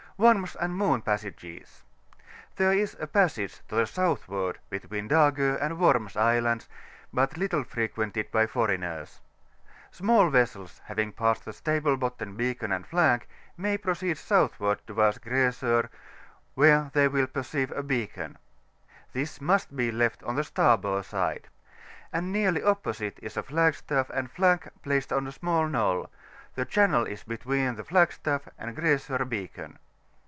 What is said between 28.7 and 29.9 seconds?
Grasor Beacon.